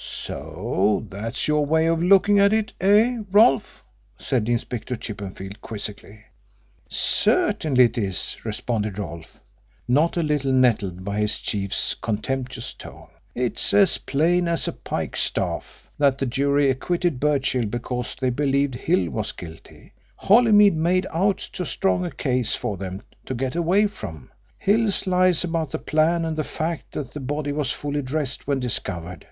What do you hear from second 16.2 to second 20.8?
jury acquitted Birchill because they believed Hill was guilty. Holymead